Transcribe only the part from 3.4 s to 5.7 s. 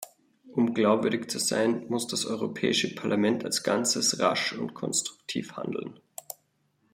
als Ganzes rasch und konstruktiv